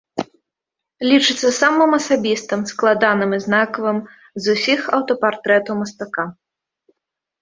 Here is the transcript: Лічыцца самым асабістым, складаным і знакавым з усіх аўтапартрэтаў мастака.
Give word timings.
Лічыцца 1.09 1.49
самым 1.61 1.91
асабістым, 1.99 2.59
складаным 2.73 3.37
і 3.37 3.41
знакавым 3.45 3.97
з 4.47 4.57
усіх 4.57 4.79
аўтапартрэтаў 4.99 5.73
мастака. 5.83 6.23